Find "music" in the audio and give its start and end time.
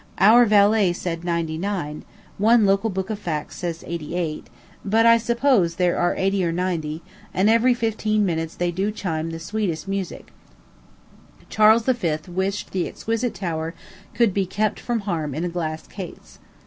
9.87-10.29